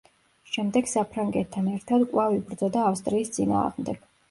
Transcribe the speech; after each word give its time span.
შემდეგ 0.53 0.89
საფრანგეთთან 0.91 1.69
ერთად 1.75 2.07
კვლავ 2.15 2.35
იბრძოდა 2.39 2.89
ავსტრიის 2.95 3.33
წინააღმდეგ. 3.39 4.05